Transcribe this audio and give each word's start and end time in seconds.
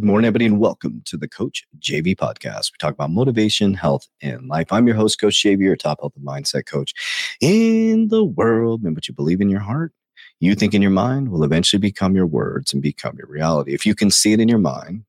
morning, 0.00 0.26
everybody, 0.26 0.46
and 0.46 0.58
welcome 0.58 1.02
to 1.04 1.18
the 1.18 1.28
Coach 1.28 1.64
JV 1.78 2.16
podcast. 2.16 2.72
We 2.72 2.78
talk 2.78 2.94
about 2.94 3.10
motivation, 3.10 3.74
health, 3.74 4.08
and 4.22 4.48
life. 4.48 4.72
I'm 4.72 4.86
your 4.86 4.96
host, 4.96 5.20
Coach 5.20 5.34
JV, 5.34 5.60
your 5.60 5.76
top 5.76 6.00
health 6.00 6.14
and 6.16 6.26
mindset 6.26 6.64
coach 6.64 6.94
in 7.42 8.08
the 8.08 8.24
world. 8.24 8.84
And 8.84 8.96
what 8.96 9.06
you 9.06 9.14
believe 9.14 9.42
in 9.42 9.50
your 9.50 9.60
heart, 9.60 9.92
you 10.40 10.54
think 10.54 10.72
in 10.72 10.80
your 10.80 10.90
mind 10.90 11.30
will 11.30 11.44
eventually 11.44 11.80
become 11.80 12.16
your 12.16 12.24
words 12.26 12.72
and 12.72 12.82
become 12.82 13.18
your 13.18 13.26
reality. 13.26 13.74
If 13.74 13.84
you 13.84 13.94
can 13.94 14.10
see 14.10 14.32
it 14.32 14.40
in 14.40 14.48
your 14.48 14.58
mind, 14.58 15.04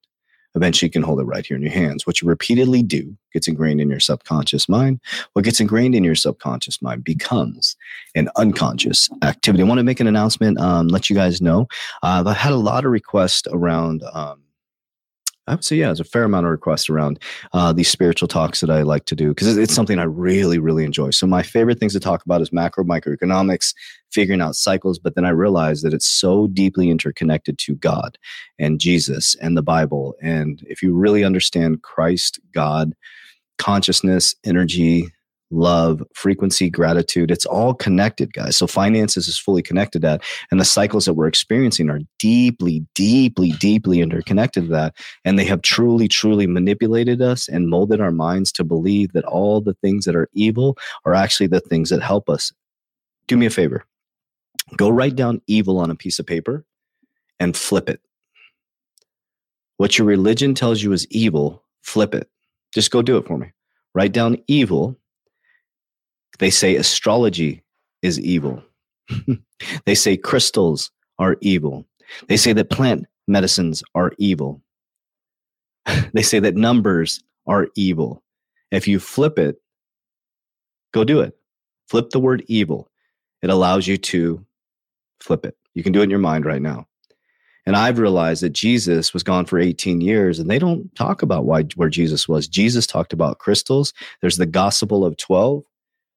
eventually 0.56 0.88
you 0.88 0.92
can 0.92 1.02
hold 1.02 1.20
it 1.20 1.26
right 1.26 1.46
here 1.46 1.56
in 1.56 1.64
your 1.64 1.72
hands. 1.72 2.06
What 2.06 2.22
you 2.22 2.28
repeatedly 2.28 2.84
do 2.84 3.16
gets 3.32 3.48
ingrained 3.48 3.80
in 3.80 3.90
your 3.90 4.02
subconscious 4.02 4.68
mind. 4.68 5.00
What 5.32 5.46
gets 5.46 5.62
ingrained 5.62 5.96
in 5.96 6.04
your 6.04 6.16
subconscious 6.16 6.82
mind 6.82 7.04
becomes 7.06 7.78
an 8.16 8.30
unconscious 8.36 9.10
activity. 9.22 9.64
I 9.64 9.68
want 9.68 9.80
to 9.80 9.84
make 9.84 10.02
an 10.02 10.08
announcement, 10.08 10.60
um, 10.60 10.90
let 10.90 11.10
you 11.10 11.16
guys 11.16 11.42
know. 11.42 11.68
Uh, 12.04 12.24
I've 12.26 12.36
had 12.36 12.52
a 12.52 12.58
lot 12.58 12.84
of 12.84 12.92
requests 12.92 13.48
around 13.50 14.04
um, 14.12 14.43
I 15.48 15.56
would 15.56 15.66
say, 15.66 15.76
yeah, 15.76 15.88
there's 15.88 16.00
a 16.00 16.06
fair 16.06 16.24
amount 16.24 16.46
of 16.46 16.52
requests 16.52 16.90
around 16.90 17.20
uh, 17.52 17.74
these 17.74 17.90
spiritual 17.90 18.28
talks 18.30 18.62
that 18.62 18.70
I 18.70 18.84
like 18.84 19.06
to 19.06 19.16
do 19.16 19.30
because 19.30 19.58
it's 19.58 19.74
something 19.74 20.00
I 20.00 20.04
really, 20.04 20.58
really 20.58 20.86
enjoy. 20.86 21.10
So 21.10 21.28
my 21.28 21.44
favorite 21.44 21.80
things 21.80 21.94
to 21.94 22.00
talk 22.00 22.24
about 22.24 22.42
is 22.42 22.54
macro 22.54 22.86
microeconomics, 22.86 23.74
figuring 24.12 24.42
out 24.42 24.56
cycles. 24.56 25.00
But 25.00 25.16
then 25.16 25.26
I 25.26 25.30
realized 25.30 25.84
that 25.84 25.94
it's 25.94 26.08
so 26.08 26.48
deeply 26.48 26.90
interconnected 26.90 27.58
to 27.60 27.76
God 27.76 28.18
and 28.58 28.80
Jesus 28.80 29.36
and 29.36 29.58
the 29.58 29.62
Bible. 29.62 30.16
And 30.22 30.64
if 30.68 30.82
you 30.82 30.96
really 30.96 31.26
understand 31.26 31.82
Christ, 31.82 32.40
God, 32.54 32.94
consciousness, 33.58 34.36
energy, 34.46 35.12
love, 35.54 36.04
frequency, 36.14 36.70
gratitude. 36.70 37.32
It's 37.32 37.46
all 37.46 37.74
connected, 37.74 38.34
guys. 38.34 38.58
So 38.58 38.68
finances 38.68 39.28
is 39.28 39.38
fully 39.38 39.62
connected 39.62 40.02
to 40.02 40.08
that. 40.08 40.24
And 40.52 40.60
the 40.60 40.66
cycles 40.66 41.06
that 41.06 41.14
we're 41.14 41.28
experiencing 41.28 41.90
are 41.90 42.00
deeply, 42.20 42.86
deeply, 42.96 43.52
deeply 43.52 44.02
interconnected 44.02 44.66
to 44.66 44.70
that. 44.72 44.96
And 45.24 45.38
they 45.38 45.46
have 45.46 45.62
truly, 45.62 46.08
truly 46.08 46.48
manipulated 46.48 47.22
us 47.22 47.48
and 47.48 47.70
molded 47.70 48.02
our 48.02 48.12
minds 48.12 48.52
to 48.54 48.64
believe 48.64 49.14
that 49.14 49.26
all 49.26 49.62
the 49.62 49.76
things 49.76 50.06
that 50.06 50.16
are 50.16 50.30
evil 50.34 50.78
are 51.06 51.14
actually 51.14 51.48
the 51.48 51.60
things 51.60 51.90
that 51.90 52.02
help 52.02 52.30
us. 52.30 52.52
Do 53.28 53.38
me 53.38 53.46
a 53.46 53.52
favor. 53.52 53.86
Go 54.78 54.90
write 54.90 55.16
down 55.16 55.42
evil 55.48 55.78
on 55.78 55.90
a 55.90 55.96
piece 55.96 56.20
of 56.20 56.26
paper 56.26 56.66
and 57.40 57.56
flip 57.56 57.90
it. 57.90 58.02
What 59.78 59.98
your 59.98 60.08
religion 60.08 60.54
tells 60.56 60.82
you 60.82 60.92
is 60.94 61.08
evil, 61.08 61.64
flip 61.82 62.16
it. 62.16 62.30
Just 62.74 62.92
go 62.92 63.02
do 63.02 63.18
it 63.18 63.28
for 63.28 63.38
me. 63.38 63.52
Write 63.94 64.14
down 64.14 64.38
evil 64.48 64.98
they 66.40 66.50
say 66.50 66.76
astrology 66.76 67.64
is 68.02 68.20
evil. 68.20 68.64
they 69.86 69.96
say 69.96 70.18
crystals 70.18 70.92
are 71.20 71.38
evil. 71.42 71.86
They 72.28 72.38
say 72.38 72.54
that 72.54 72.70
plant 72.70 73.06
medicines 73.28 73.84
are 73.96 74.12
evil. 74.18 74.62
they 76.14 76.22
say 76.22 76.40
that 76.40 76.56
numbers 76.56 77.24
are 77.48 77.68
evil. 77.76 78.24
If 78.72 78.88
you 78.88 79.00
flip 79.00 79.38
it, 79.38 79.58
go 80.94 81.04
do 81.04 81.22
it. 81.22 81.38
Flip 81.90 82.10
the 82.10 82.20
word 82.20 82.44
evil. 82.48 82.90
It 83.42 83.50
allows 83.50 83.88
you 83.88 83.98
to 83.98 84.46
flip 85.20 85.46
it. 85.46 85.56
You 85.74 85.84
can 85.84 85.92
do 85.92 86.00
it 86.00 86.04
in 86.04 86.10
your 86.10 86.20
mind 86.20 86.46
right 86.46 86.62
now. 86.62 86.88
And 87.66 87.76
I've 87.76 88.00
realized 88.00 88.44
that 88.44 88.52
Jesus 88.52 89.14
was 89.14 89.24
gone 89.24 89.46
for 89.46 89.58
18 89.58 90.02
years 90.02 90.38
and 90.38 90.50
they 90.50 90.60
don't 90.60 90.94
talk 90.96 91.22
about 91.22 91.46
why 91.46 91.64
where 91.76 91.90
Jesus 91.90 92.28
was. 92.28 92.48
Jesus 92.48 92.86
talked 92.86 93.14
about 93.14 93.40
crystals. 93.40 93.94
There's 94.22 94.38
the 94.38 94.46
gospel 94.46 95.06
of 95.06 95.16
12 95.18 95.64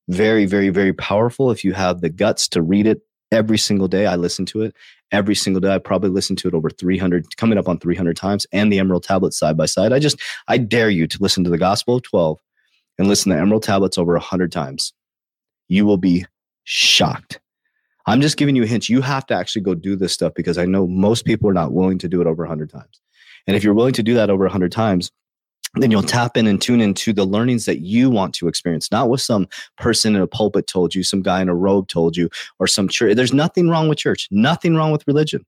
very, 0.08 0.46
very, 0.46 0.68
very 0.68 0.92
powerful 0.92 1.50
if 1.50 1.64
you 1.64 1.72
have 1.72 2.00
the 2.00 2.08
guts 2.08 2.48
to 2.48 2.62
read 2.62 2.86
it 2.86 3.00
every 3.32 3.58
single 3.58 3.88
day. 3.88 4.06
I 4.06 4.16
listen 4.16 4.46
to 4.46 4.62
it 4.62 4.74
every 5.12 5.34
single 5.34 5.60
day. 5.60 5.74
I 5.74 5.78
probably 5.78 6.10
listen 6.10 6.36
to 6.36 6.48
it 6.48 6.54
over 6.54 6.70
300, 6.70 7.36
coming 7.36 7.58
up 7.58 7.68
on 7.68 7.78
300 7.78 8.16
times, 8.16 8.46
and 8.52 8.72
the 8.72 8.78
Emerald 8.78 9.04
Tablets 9.04 9.38
side 9.38 9.56
by 9.56 9.66
side. 9.66 9.92
I 9.92 9.98
just, 9.98 10.20
I 10.48 10.58
dare 10.58 10.90
you 10.90 11.06
to 11.06 11.18
listen 11.20 11.44
to 11.44 11.50
the 11.50 11.58
Gospel 11.58 11.96
of 11.96 12.02
12 12.02 12.38
and 12.98 13.08
listen 13.08 13.32
to 13.32 13.38
Emerald 13.38 13.62
Tablets 13.62 13.98
over 13.98 14.12
100 14.14 14.52
times. 14.52 14.92
You 15.68 15.86
will 15.86 15.96
be 15.96 16.24
shocked. 16.64 17.40
I'm 18.06 18.20
just 18.20 18.36
giving 18.36 18.54
you 18.54 18.62
a 18.62 18.66
hint. 18.66 18.88
You 18.88 19.00
have 19.00 19.26
to 19.26 19.34
actually 19.34 19.62
go 19.62 19.74
do 19.74 19.96
this 19.96 20.12
stuff 20.12 20.32
because 20.34 20.58
I 20.58 20.64
know 20.64 20.86
most 20.86 21.24
people 21.24 21.48
are 21.50 21.54
not 21.54 21.72
willing 21.72 21.98
to 21.98 22.08
do 22.08 22.20
it 22.20 22.28
over 22.28 22.44
100 22.44 22.70
times. 22.70 23.00
And 23.46 23.56
if 23.56 23.64
you're 23.64 23.74
willing 23.74 23.94
to 23.94 24.02
do 24.02 24.14
that 24.14 24.30
over 24.30 24.44
100 24.44 24.70
times, 24.70 25.10
then 25.82 25.90
you'll 25.90 26.02
tap 26.02 26.36
in 26.36 26.46
and 26.46 26.60
tune 26.60 26.80
into 26.80 27.12
the 27.12 27.24
learnings 27.24 27.66
that 27.66 27.80
you 27.80 28.10
want 28.10 28.34
to 28.34 28.48
experience, 28.48 28.90
not 28.90 29.08
what 29.08 29.20
some 29.20 29.46
person 29.76 30.16
in 30.16 30.22
a 30.22 30.26
pulpit 30.26 30.66
told 30.66 30.94
you, 30.94 31.02
some 31.02 31.22
guy 31.22 31.42
in 31.42 31.48
a 31.48 31.54
robe 31.54 31.88
told 31.88 32.16
you, 32.16 32.28
or 32.58 32.66
some 32.66 32.88
church. 32.88 33.16
There's 33.16 33.32
nothing 33.32 33.68
wrong 33.68 33.88
with 33.88 33.98
church, 33.98 34.28
nothing 34.30 34.74
wrong 34.74 34.92
with 34.92 35.06
religion. 35.06 35.44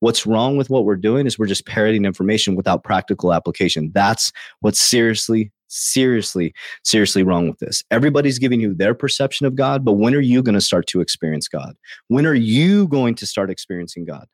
What's 0.00 0.26
wrong 0.26 0.56
with 0.56 0.68
what 0.68 0.84
we're 0.84 0.96
doing 0.96 1.26
is 1.26 1.38
we're 1.38 1.46
just 1.46 1.66
parroting 1.66 2.04
information 2.04 2.54
without 2.54 2.84
practical 2.84 3.32
application. 3.32 3.90
That's 3.94 4.30
what's 4.60 4.80
seriously, 4.80 5.50
seriously, 5.68 6.52
seriously 6.84 7.22
wrong 7.22 7.48
with 7.48 7.58
this. 7.60 7.82
Everybody's 7.90 8.38
giving 8.38 8.60
you 8.60 8.74
their 8.74 8.94
perception 8.94 9.46
of 9.46 9.54
God, 9.56 9.84
but 9.84 9.94
when 9.94 10.14
are 10.14 10.20
you 10.20 10.42
going 10.42 10.54
to 10.54 10.60
start 10.60 10.86
to 10.88 11.00
experience 11.00 11.48
God? 11.48 11.76
When 12.08 12.26
are 12.26 12.34
you 12.34 12.88
going 12.88 13.14
to 13.16 13.26
start 13.26 13.50
experiencing 13.50 14.04
God? 14.04 14.26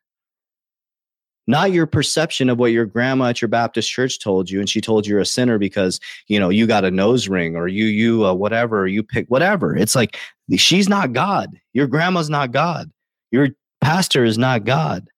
Not 1.46 1.72
your 1.72 1.86
perception 1.86 2.48
of 2.48 2.58
what 2.58 2.72
your 2.72 2.86
grandma 2.86 3.26
at 3.26 3.42
your 3.42 3.48
Baptist 3.48 3.90
church 3.90 4.20
told 4.20 4.50
you, 4.50 4.60
and 4.60 4.68
she 4.68 4.80
told 4.80 5.06
you 5.06 5.12
you're 5.12 5.20
a 5.20 5.26
sinner 5.26 5.58
because 5.58 6.00
you 6.28 6.38
know 6.38 6.48
you 6.48 6.66
got 6.66 6.84
a 6.84 6.90
nose 6.90 7.28
ring 7.28 7.56
or 7.56 7.68
you 7.68 7.86
you 7.86 8.24
uh, 8.24 8.32
whatever 8.32 8.86
you 8.86 9.02
pick 9.02 9.26
whatever. 9.28 9.76
It's 9.76 9.94
like 9.94 10.18
she's 10.56 10.88
not 10.88 11.12
God. 11.12 11.50
Your 11.72 11.86
grandma's 11.86 12.30
not 12.30 12.52
God. 12.52 12.90
Your 13.30 13.48
pastor 13.80 14.24
is 14.24 14.38
not 14.38 14.64
God. 14.64 15.08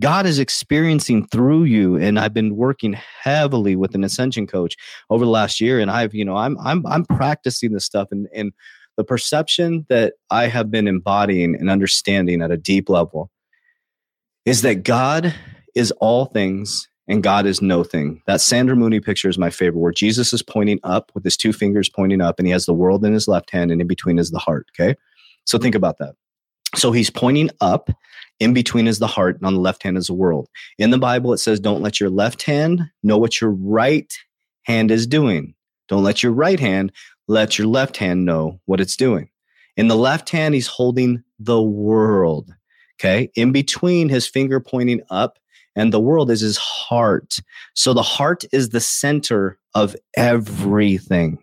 God 0.00 0.26
is 0.26 0.38
experiencing 0.38 1.26
through 1.28 1.64
you, 1.64 1.96
and 1.96 2.18
I've 2.18 2.34
been 2.34 2.56
working 2.56 2.94
heavily 2.94 3.76
with 3.76 3.94
an 3.94 4.02
ascension 4.02 4.46
coach 4.46 4.76
over 5.10 5.24
the 5.24 5.30
last 5.30 5.60
year, 5.60 5.78
and 5.78 5.90
I've 5.90 6.14
you 6.14 6.24
know 6.24 6.36
I'm 6.36 6.58
I'm 6.58 6.86
I'm 6.86 7.04
practicing 7.04 7.72
this 7.72 7.84
stuff, 7.84 8.08
and 8.10 8.28
and 8.34 8.52
the 8.96 9.04
perception 9.04 9.84
that 9.88 10.14
I 10.30 10.46
have 10.46 10.70
been 10.70 10.88
embodying 10.88 11.54
and 11.54 11.68
understanding 11.68 12.42
at 12.42 12.50
a 12.50 12.56
deep 12.56 12.88
level 12.88 13.30
is 14.44 14.62
that 14.62 14.84
God 14.84 15.34
is 15.74 15.90
all 15.92 16.26
things 16.26 16.88
and 17.06 17.22
God 17.22 17.46
is 17.46 17.60
no 17.60 17.84
thing. 17.84 18.22
That 18.26 18.40
Salvator 18.40 18.76
Mundi 18.76 19.00
picture 19.00 19.28
is 19.28 19.38
my 19.38 19.50
favorite 19.50 19.80
where 19.80 19.92
Jesus 19.92 20.32
is 20.32 20.42
pointing 20.42 20.80
up 20.84 21.10
with 21.14 21.24
his 21.24 21.36
two 21.36 21.52
fingers 21.52 21.88
pointing 21.88 22.20
up 22.20 22.38
and 22.38 22.46
he 22.46 22.52
has 22.52 22.66
the 22.66 22.72
world 22.74 23.04
in 23.04 23.12
his 23.12 23.28
left 23.28 23.50
hand 23.50 23.70
and 23.70 23.80
in 23.80 23.86
between 23.86 24.18
is 24.18 24.30
the 24.30 24.38
heart. 24.38 24.66
Okay. 24.78 24.96
So 25.44 25.58
think 25.58 25.74
about 25.74 25.98
that. 25.98 26.14
So 26.74 26.92
he's 26.92 27.10
pointing 27.10 27.50
up, 27.60 27.90
in 28.40 28.52
between 28.52 28.88
is 28.88 28.98
the 28.98 29.06
heart, 29.06 29.36
and 29.36 29.46
on 29.46 29.54
the 29.54 29.60
left 29.60 29.82
hand 29.82 29.96
is 29.96 30.08
the 30.08 30.14
world. 30.14 30.48
In 30.78 30.90
the 30.90 30.98
Bible, 30.98 31.32
it 31.32 31.38
says, 31.38 31.60
Don't 31.60 31.82
let 31.82 32.00
your 32.00 32.10
left 32.10 32.42
hand 32.42 32.82
know 33.02 33.16
what 33.16 33.40
your 33.40 33.50
right 33.50 34.12
hand 34.64 34.90
is 34.90 35.06
doing. 35.06 35.54
Don't 35.88 36.02
let 36.02 36.22
your 36.22 36.32
right 36.32 36.58
hand 36.58 36.90
let 37.28 37.58
your 37.58 37.68
left 37.68 37.96
hand 37.96 38.24
know 38.24 38.60
what 38.64 38.80
it's 38.80 38.96
doing. 38.96 39.30
In 39.76 39.88
the 39.88 39.96
left 39.96 40.30
hand, 40.30 40.54
he's 40.54 40.66
holding 40.66 41.22
the 41.38 41.62
world. 41.62 42.52
Okay. 43.04 43.30
In 43.34 43.52
between 43.52 44.08
his 44.08 44.26
finger 44.26 44.60
pointing 44.60 45.02
up 45.10 45.38
and 45.76 45.92
the 45.92 46.00
world 46.00 46.30
is 46.30 46.40
his 46.40 46.56
heart. 46.56 47.36
So 47.74 47.92
the 47.92 48.02
heart 48.02 48.44
is 48.50 48.70
the 48.70 48.80
center 48.80 49.58
of 49.74 49.94
everything. 50.16 51.38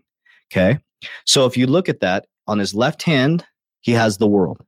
Okay. 0.51 0.79
So 1.25 1.45
if 1.45 1.55
you 1.55 1.67
look 1.67 1.88
at 1.88 2.00
that 2.00 2.25
on 2.47 2.57
his 2.57 2.73
left 2.73 3.03
hand, 3.03 3.45
he 3.81 3.91
has 3.91 4.18
the 4.18 4.27
world. 4.27 4.59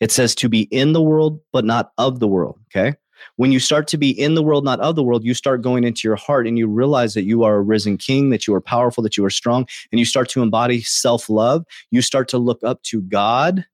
It 0.00 0.12
says 0.12 0.34
to 0.36 0.50
be 0.50 0.62
in 0.70 0.92
the 0.92 1.02
world, 1.02 1.40
but 1.52 1.64
not 1.64 1.92
of 1.96 2.20
the 2.20 2.28
world. 2.28 2.58
Okay. 2.70 2.94
When 3.36 3.50
you 3.50 3.58
start 3.58 3.88
to 3.88 3.96
be 3.96 4.10
in 4.10 4.34
the 4.34 4.42
world, 4.42 4.64
not 4.64 4.80
of 4.80 4.96
the 4.96 5.02
world, 5.02 5.24
you 5.24 5.32
start 5.32 5.62
going 5.62 5.82
into 5.82 6.06
your 6.06 6.16
heart 6.16 6.46
and 6.46 6.58
you 6.58 6.68
realize 6.68 7.14
that 7.14 7.24
you 7.24 7.42
are 7.42 7.56
a 7.56 7.62
risen 7.62 7.96
king, 7.96 8.30
that 8.30 8.46
you 8.46 8.54
are 8.54 8.60
powerful, 8.60 9.02
that 9.02 9.16
you 9.16 9.24
are 9.24 9.30
strong, 9.30 9.66
and 9.90 9.98
you 9.98 10.04
start 10.04 10.28
to 10.30 10.42
embody 10.42 10.82
self 10.82 11.30
love. 11.30 11.64
You 11.90 12.02
start 12.02 12.28
to 12.28 12.38
look 12.38 12.62
up 12.62 12.82
to 12.84 13.00
God 13.00 13.64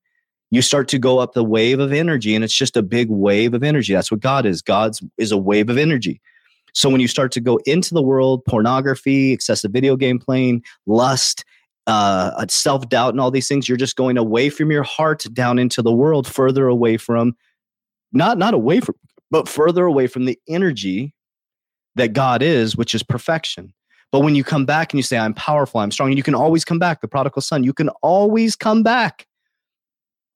you 0.54 0.62
start 0.62 0.88
to 0.88 0.98
go 0.98 1.18
up 1.18 1.32
the 1.32 1.44
wave 1.44 1.80
of 1.80 1.92
energy 1.92 2.34
and 2.34 2.44
it's 2.44 2.54
just 2.54 2.76
a 2.76 2.82
big 2.82 3.08
wave 3.08 3.54
of 3.54 3.62
energy. 3.62 3.92
That's 3.92 4.10
what 4.10 4.20
god 4.20 4.46
is. 4.46 4.62
God's 4.62 5.02
is 5.18 5.32
a 5.32 5.38
wave 5.38 5.70
of 5.70 5.78
energy. 5.78 6.20
So 6.74 6.90
when 6.90 7.00
you 7.00 7.08
start 7.08 7.30
to 7.32 7.40
go 7.40 7.58
into 7.66 7.94
the 7.94 8.02
world 8.02 8.44
pornography 8.44 9.32
excessive 9.32 9.70
video 9.70 9.96
game 9.96 10.18
playing 10.18 10.62
lust 10.86 11.44
uh, 11.86 12.46
self-doubt 12.48 13.10
and 13.12 13.20
all 13.20 13.30
these 13.30 13.46
things 13.46 13.68
you're 13.68 13.76
just 13.76 13.96
going 13.96 14.16
away 14.16 14.48
from 14.48 14.70
your 14.70 14.82
heart 14.82 15.24
down 15.34 15.58
into 15.58 15.82
the 15.82 15.92
world 15.92 16.26
further 16.26 16.66
away 16.66 16.96
from 16.96 17.36
not 18.12 18.38
not 18.38 18.54
away 18.54 18.80
from 18.80 18.94
but 19.30 19.48
further 19.48 19.84
away 19.84 20.06
from 20.06 20.24
the 20.24 20.38
energy 20.48 21.14
that 21.94 22.12
god 22.12 22.42
is 22.42 22.76
which 22.76 22.94
is 22.94 23.02
perfection. 23.02 23.72
But 24.12 24.20
when 24.20 24.36
you 24.36 24.44
come 24.44 24.64
back 24.64 24.92
and 24.92 24.98
you 24.98 25.02
say 25.02 25.18
i'm 25.18 25.34
powerful 25.34 25.80
i'm 25.80 25.90
strong 25.90 26.08
and 26.10 26.16
you 26.16 26.22
can 26.22 26.34
always 26.34 26.64
come 26.64 26.78
back 26.78 27.00
the 27.00 27.08
prodigal 27.08 27.42
son 27.42 27.64
you 27.64 27.72
can 27.72 27.88
always 28.00 28.56
come 28.56 28.82
back 28.82 29.26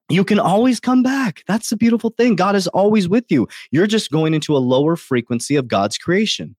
you 0.09 0.25
can 0.25 0.39
always 0.39 0.81
come 0.81 1.03
back. 1.03 1.43
That's 1.47 1.71
the 1.71 1.77
beautiful 1.77 2.11
thing. 2.11 2.37
God 2.37 2.57
is 2.57 2.67
always 2.69 3.09
with 3.09 3.25
you. 3.29 3.49
You're 3.71 3.87
just 3.87 4.11
going 4.11 4.35
into 4.35 4.57
a 4.57 4.59
lower 4.59 4.97
frequency 4.97 5.57
of 5.57 5.69
God's 5.69 5.99
creation. 5.99 6.57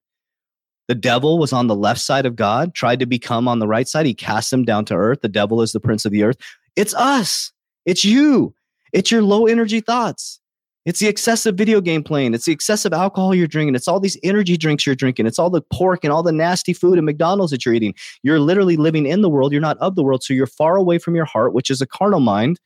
The 0.87 0.95
devil 0.95 1.37
was 1.37 1.53
on 1.53 1.67
the 1.67 1.75
left 1.75 2.01
side 2.01 2.25
of 2.25 2.35
God, 2.35 2.73
tried 2.73 2.99
to 2.99 3.05
become 3.05 3.47
on 3.47 3.59
the 3.59 3.67
right 3.67 3.87
side. 3.87 4.05
He 4.05 4.13
cast 4.13 4.51
him 4.51 4.65
down 4.65 4.85
to 4.85 4.95
earth. 4.95 5.21
The 5.21 5.29
devil 5.29 5.61
is 5.61 5.71
the 5.71 5.79
prince 5.79 6.05
of 6.05 6.11
the 6.11 6.23
earth. 6.23 6.37
It's 6.75 6.95
us. 6.95 7.51
It's 7.85 8.03
you. 8.03 8.55
It's 8.91 9.11
your 9.11 9.21
low 9.21 9.45
energy 9.45 9.81
thoughts. 9.81 10.39
It's 10.85 10.99
the 10.99 11.07
excessive 11.07 11.55
video 11.55 11.81
game 11.81 12.03
playing. 12.03 12.33
It's 12.33 12.45
the 12.45 12.51
excessive 12.51 12.93
alcohol 12.93 13.35
you're 13.35 13.45
drinking. 13.45 13.75
It's 13.75 13.87
all 13.87 13.99
these 13.99 14.17
energy 14.23 14.57
drinks 14.57 14.85
you're 14.85 14.95
drinking. 14.95 15.27
It's 15.27 15.37
all 15.37 15.51
the 15.51 15.61
pork 15.61 16.03
and 16.03 16.11
all 16.11 16.23
the 16.23 16.31
nasty 16.31 16.73
food 16.73 16.97
at 16.97 17.03
McDonald's 17.03 17.51
that 17.51 17.65
you're 17.65 17.75
eating. 17.75 17.93
You're 18.23 18.39
literally 18.39 18.77
living 18.77 19.05
in 19.05 19.21
the 19.21 19.29
world. 19.29 19.51
You're 19.51 19.61
not 19.61 19.77
of 19.77 19.95
the 19.95 20.03
world. 20.03 20.23
So 20.23 20.33
you're 20.33 20.47
far 20.47 20.77
away 20.77 20.97
from 20.97 21.15
your 21.15 21.25
heart, 21.25 21.53
which 21.53 21.69
is 21.69 21.81
a 21.81 21.85
carnal 21.85 22.21
mind. 22.21 22.59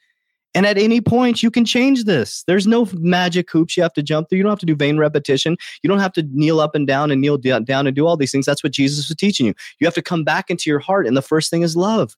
And 0.55 0.65
at 0.67 0.77
any 0.77 1.01
point, 1.01 1.41
you 1.41 1.49
can 1.49 1.65
change 1.65 2.03
this. 2.03 2.43
There's 2.45 2.67
no 2.67 2.87
magic 2.93 3.49
hoops 3.51 3.75
you 3.75 3.81
have 3.83 3.93
to 3.93 4.03
jump 4.03 4.29
through. 4.29 4.37
You 4.37 4.43
don't 4.43 4.51
have 4.51 4.59
to 4.59 4.65
do 4.65 4.75
vain 4.75 4.97
repetition. 4.97 5.57
You 5.81 5.87
don't 5.87 5.99
have 5.99 6.13
to 6.13 6.23
kneel 6.31 6.59
up 6.59 6.75
and 6.75 6.85
down 6.85 7.09
and 7.09 7.21
kneel 7.21 7.37
down 7.37 7.87
and 7.87 7.95
do 7.95 8.05
all 8.05 8.17
these 8.17 8.31
things. 8.31 8.45
That's 8.45 8.63
what 8.63 8.71
Jesus 8.71 9.09
was 9.09 9.17
teaching 9.17 9.47
you. 9.47 9.55
You 9.79 9.87
have 9.87 9.95
to 9.95 10.01
come 10.01 10.23
back 10.23 10.49
into 10.49 10.69
your 10.69 10.79
heart. 10.79 11.07
And 11.07 11.17
the 11.17 11.23
first 11.23 11.49
thing 11.49 11.63
is 11.63 11.75
love. 11.75 12.15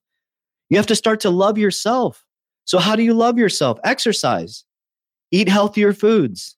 You 0.69 0.77
have 0.77 0.87
to 0.87 0.95
start 0.95 1.19
to 1.21 1.29
love 1.29 1.57
yourself. 1.57 2.25
So, 2.65 2.79
how 2.79 2.95
do 2.95 3.03
you 3.03 3.13
love 3.13 3.37
yourself? 3.37 3.79
Exercise, 3.83 4.65
eat 5.31 5.47
healthier 5.47 5.93
foods, 5.93 6.57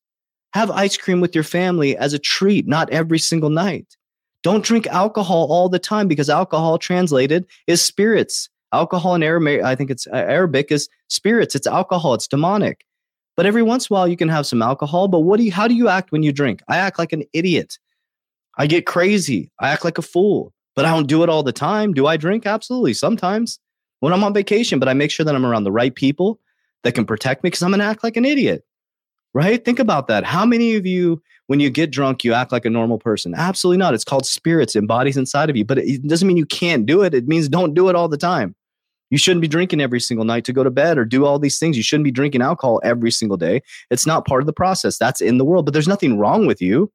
have 0.53 0.71
ice 0.71 0.97
cream 0.97 1.19
with 1.19 1.35
your 1.35 1.43
family 1.43 1.97
as 1.97 2.13
a 2.13 2.19
treat, 2.19 2.67
not 2.67 2.89
every 2.89 3.19
single 3.19 3.49
night. 3.49 3.97
Don't 4.43 4.63
drink 4.63 4.87
alcohol 4.87 5.47
all 5.51 5.67
the 5.67 5.79
time 5.79 6.07
because 6.07 6.29
alcohol 6.29 6.77
translated 6.77 7.45
is 7.67 7.81
spirits. 7.81 8.49
Alcohol 8.73 9.15
in 9.15 9.23
Aramaic, 9.23 9.63
I 9.63 9.75
think 9.75 9.89
it's 9.89 10.07
uh, 10.07 10.15
Arabic, 10.15 10.71
is 10.71 10.89
spirits. 11.09 11.55
It's 11.55 11.67
alcohol. 11.67 12.13
It's 12.13 12.27
demonic. 12.27 12.85
But 13.35 13.45
every 13.45 13.63
once 13.63 13.87
in 13.89 13.93
a 13.93 13.95
while, 13.95 14.07
you 14.07 14.17
can 14.17 14.29
have 14.29 14.45
some 14.45 14.61
alcohol. 14.61 15.07
But 15.07 15.19
what 15.19 15.37
do 15.37 15.43
you? 15.43 15.51
How 15.51 15.67
do 15.67 15.75
you 15.75 15.87
act 15.87 16.11
when 16.11 16.23
you 16.23 16.31
drink? 16.31 16.61
I 16.67 16.77
act 16.77 16.99
like 16.99 17.13
an 17.13 17.23
idiot. 17.33 17.77
I 18.57 18.67
get 18.67 18.85
crazy. 18.85 19.51
I 19.59 19.69
act 19.69 19.85
like 19.85 19.97
a 19.97 20.01
fool. 20.01 20.53
But 20.75 20.85
I 20.85 20.91
don't 20.91 21.07
do 21.07 21.23
it 21.23 21.29
all 21.29 21.43
the 21.43 21.51
time. 21.51 21.93
Do 21.93 22.07
I 22.07 22.17
drink? 22.17 22.45
Absolutely. 22.45 22.93
Sometimes 22.93 23.59
when 23.99 24.13
I'm 24.13 24.23
on 24.23 24.33
vacation. 24.33 24.79
But 24.79 24.89
I 24.89 24.93
make 24.93 25.11
sure 25.11 25.25
that 25.25 25.35
I'm 25.35 25.45
around 25.45 25.63
the 25.63 25.71
right 25.71 25.93
people 25.93 26.39
that 26.83 26.93
can 26.93 27.05
protect 27.05 27.43
me 27.43 27.49
because 27.49 27.63
I'm 27.63 27.71
gonna 27.71 27.83
act 27.83 28.03
like 28.03 28.17
an 28.17 28.25
idiot. 28.25 28.63
Right? 29.33 29.63
Think 29.63 29.79
about 29.79 30.07
that. 30.07 30.23
How 30.23 30.45
many 30.45 30.75
of 30.75 30.85
you, 30.85 31.21
when 31.47 31.59
you 31.59 31.69
get 31.69 31.91
drunk, 31.91 32.23
you 32.23 32.33
act 32.33 32.51
like 32.51 32.65
a 32.65 32.69
normal 32.69 32.99
person? 32.99 33.33
Absolutely 33.35 33.77
not. 33.77 33.93
It's 33.93 34.03
called 34.03 34.25
spirits, 34.25 34.75
embodies 34.75 35.17
inside 35.17 35.49
of 35.49 35.55
you. 35.55 35.65
But 35.65 35.79
it 35.79 36.07
doesn't 36.07 36.27
mean 36.27 36.37
you 36.37 36.45
can't 36.45 36.85
do 36.85 37.01
it. 37.01 37.13
It 37.13 37.27
means 37.27 37.49
don't 37.49 37.73
do 37.73 37.89
it 37.89 37.95
all 37.95 38.07
the 38.07 38.17
time. 38.17 38.55
You 39.09 39.17
shouldn't 39.17 39.41
be 39.41 39.47
drinking 39.47 39.79
every 39.79 40.01
single 40.01 40.25
night 40.25 40.43
to 40.45 40.53
go 40.53 40.63
to 40.63 40.69
bed 40.69 40.97
or 40.97 41.05
do 41.05 41.25
all 41.25 41.39
these 41.39 41.57
things. 41.57 41.77
You 41.77 41.83
shouldn't 41.83 42.03
be 42.03 42.11
drinking 42.11 42.41
alcohol 42.41 42.81
every 42.83 43.11
single 43.11 43.37
day. 43.37 43.61
It's 43.89 44.05
not 44.05 44.27
part 44.27 44.41
of 44.41 44.47
the 44.47 44.53
process. 44.53 44.97
That's 44.97 45.21
in 45.21 45.37
the 45.37 45.45
world, 45.45 45.65
but 45.65 45.73
there's 45.73 45.87
nothing 45.87 46.17
wrong 46.17 46.45
with 46.45 46.61
you. 46.61 46.91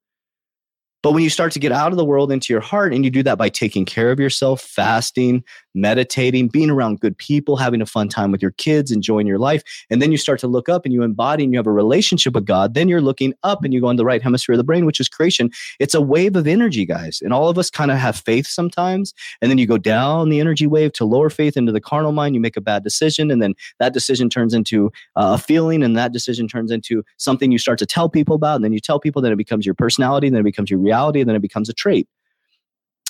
But 1.03 1.13
when 1.13 1.25
you 1.25 1.31
start 1.31 1.53
to 1.53 1.59
get 1.59 1.73
out 1.73 1.91
of 1.91 1.97
the 1.97 2.05
world 2.05 2.31
into 2.31 2.53
your 2.53 2.61
heart, 2.61 2.93
and 2.93 3.05
you 3.05 3.11
do 3.11 3.25
that 3.25 3.39
by 3.39 3.49
taking 3.49 3.85
care 3.85 4.13
of 4.13 4.21
yourself, 4.21 4.61
fasting, 4.61 5.43
meditating, 5.75 6.49
being 6.49 6.71
around 6.71 7.01
good 7.01 7.17
people, 7.17 7.57
having 7.57 7.81
a 7.81 7.87
fun 7.87 8.09
time 8.09 8.31
with 8.31 8.43
your 8.43 8.51
kids, 8.53 8.91
enjoying 8.91 9.27
your 9.27 9.39
life, 9.39 9.63
and 9.91 10.03
then 10.03 10.13
you 10.13 10.19
start 10.19 10.39
to 10.41 10.47
look 10.47 10.69
up 10.69 10.85
and 10.85 10.93
you 10.93 11.03
embody 11.03 11.45
and 11.45 11.53
you 11.53 11.59
have 11.59 11.67
a 11.67 11.73
relationship 11.73 12.35
with 12.35 12.45
God, 12.45 12.75
then 12.75 12.89
you're 12.89 13.01
looking 13.01 13.35
up 13.43 13.65
and 13.65 13.73
you 13.73 13.81
go 13.81 13.91
in 13.91 13.97
the 13.97 14.05
right 14.05 14.23
hemisphere 14.23 14.55
of 14.55 14.59
the 14.59 14.65
brain, 14.65 14.87
which 14.87 15.01
is 15.01 15.09
creation. 15.09 15.51
It's 15.79 15.95
a 15.95 16.01
wave 16.01 16.37
of 16.37 16.47
energy, 16.47 16.85
guys. 16.85 17.21
And 17.23 17.33
all 17.33 17.49
of 17.49 17.59
us 17.59 17.71
kind 17.71 17.91
of 17.91 17.99
have 17.99 18.17
faith 18.17 18.47
sometimes. 18.47 19.15
And 19.41 19.51
then 19.51 19.59
you 19.59 19.67
go 19.67 19.79
down 19.79 20.29
the 20.29 20.41
energy 20.41 20.67
wave 20.67 20.93
to 20.95 21.05
lower 21.05 21.31
faith 21.31 21.57
into 21.57 21.73
the 21.73 21.81
carnal 21.81 22.13
mind. 22.13 22.35
You 22.35 22.41
make 22.41 22.57
a 22.57 22.61
bad 22.61 22.85
decision, 22.85 23.31
and 23.31 23.43
then 23.43 23.55
that 23.79 23.93
decision 23.93 24.29
turns 24.29 24.55
into 24.55 24.87
uh, 25.17 25.37
a 25.37 25.39
feeling, 25.39 25.83
and 25.83 25.97
that 25.97 26.13
decision 26.13 26.49
turns 26.49 26.71
into 26.71 27.05
something 27.17 27.51
you 27.51 27.59
start 27.59 27.79
to 27.79 27.87
tell 27.87 28.09
people 28.09 28.37
about. 28.37 28.57
And 28.57 28.65
then 28.65 28.73
you 28.73 28.81
tell 28.81 29.01
people, 29.01 29.23
then 29.23 29.33
it 29.33 29.37
becomes 29.37 29.67
your 29.67 29.75
personality, 29.75 30.29
then 30.29 30.41
it 30.41 30.45
becomes 30.45 30.71
your 30.71 30.79
reality 30.79 31.23
then 31.25 31.37
it 31.37 31.43
becomes 31.43 31.69
a 31.69 31.73
trait. 31.73 32.09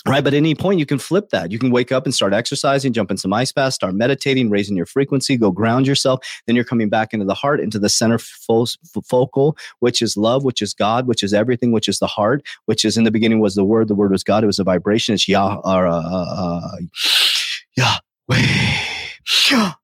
Right. 0.07 0.25
But 0.25 0.35
at 0.35 0.39
any 0.39 0.57
point, 0.57 0.81
you 0.81 0.87
can 0.87 0.99
flip 0.99 1.31
that. 1.31 1.53
You 1.53 1.61
can 1.61 1.71
wake 1.71 1.93
up 1.93 2.07
and 2.07 2.15
start 2.15 2.33
exercising, 2.33 2.93
jump 2.93 3.13
in 3.13 3.17
some 3.17 3.33
ice 3.33 3.53
baths, 3.53 3.77
start 3.77 3.95
meditating, 3.95 4.51
raising 4.51 4.77
your 4.77 4.87
frequency, 4.87 5.37
go 5.37 5.53
ground 5.53 5.87
yourself. 5.87 6.27
Then 6.47 6.57
you're 6.57 6.65
coming 6.65 6.89
back 6.89 7.15
into 7.15 7.25
the 7.25 7.35
heart, 7.35 7.61
into 7.61 7.79
the 7.79 7.89
center 7.89 8.19
focal, 8.19 9.57
which 9.79 10.03
is 10.03 10.17
love, 10.17 10.43
which 10.43 10.61
is 10.61 10.75
God, 10.75 11.07
which 11.07 11.23
is 11.23 11.33
everything, 11.33 11.71
which 11.71 11.87
is 11.87 12.01
the 12.01 12.09
heart, 12.09 12.43
which 12.67 12.85
is 12.85 12.97
in 12.97 13.05
the 13.05 13.13
beginning 13.13 13.39
was 13.39 13.55
the 13.55 13.65
word. 13.65 13.87
The 13.87 13.95
word 13.95 14.11
was 14.11 14.25
God. 14.25 14.43
It 14.43 14.49
was 14.49 14.59
a 14.59 14.65
vibration. 14.65 15.15
It's 15.15 15.29
Yah, 15.29 15.61
uh, 15.65 15.69
uh, 15.69 16.27
uh, 16.37 16.77
Yahweh. 17.77 18.47
Yahweh. 19.51 19.77